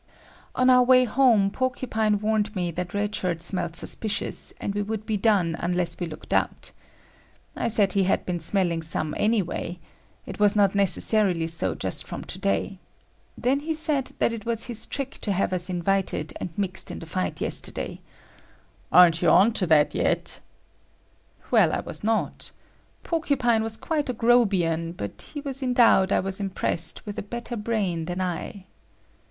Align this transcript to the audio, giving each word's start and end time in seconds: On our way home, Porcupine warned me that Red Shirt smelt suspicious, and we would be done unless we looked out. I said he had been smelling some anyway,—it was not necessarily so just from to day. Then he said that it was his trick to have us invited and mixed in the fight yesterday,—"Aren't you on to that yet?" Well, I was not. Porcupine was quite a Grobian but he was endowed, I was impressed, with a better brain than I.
On 0.55 0.67
our 0.71 0.81
way 0.81 1.03
home, 1.03 1.51
Porcupine 1.51 2.21
warned 2.21 2.55
me 2.55 2.71
that 2.71 2.95
Red 2.95 3.13
Shirt 3.13 3.39
smelt 3.39 3.75
suspicious, 3.75 4.51
and 4.59 4.73
we 4.73 4.81
would 4.81 5.05
be 5.05 5.15
done 5.15 5.55
unless 5.59 5.99
we 5.99 6.07
looked 6.07 6.33
out. 6.33 6.71
I 7.55 7.67
said 7.67 7.93
he 7.93 8.05
had 8.05 8.25
been 8.25 8.39
smelling 8.39 8.81
some 8.81 9.13
anyway,—it 9.15 10.39
was 10.39 10.55
not 10.55 10.73
necessarily 10.73 11.45
so 11.45 11.75
just 11.75 12.07
from 12.07 12.23
to 12.23 12.39
day. 12.39 12.79
Then 13.37 13.59
he 13.59 13.75
said 13.75 14.13
that 14.17 14.33
it 14.33 14.43
was 14.43 14.65
his 14.65 14.87
trick 14.87 15.19
to 15.21 15.33
have 15.33 15.53
us 15.53 15.69
invited 15.69 16.33
and 16.39 16.49
mixed 16.57 16.89
in 16.89 16.97
the 16.97 17.05
fight 17.05 17.39
yesterday,—"Aren't 17.39 19.21
you 19.21 19.29
on 19.29 19.53
to 19.53 19.67
that 19.67 19.93
yet?" 19.93 20.39
Well, 21.51 21.71
I 21.71 21.81
was 21.81 22.03
not. 22.03 22.51
Porcupine 23.03 23.61
was 23.61 23.77
quite 23.77 24.09
a 24.09 24.13
Grobian 24.15 24.93
but 24.97 25.29
he 25.35 25.41
was 25.41 25.61
endowed, 25.61 26.11
I 26.11 26.21
was 26.21 26.39
impressed, 26.39 27.05
with 27.05 27.19
a 27.19 27.21
better 27.21 27.55
brain 27.55 28.05
than 28.05 28.19
I. 28.19 28.65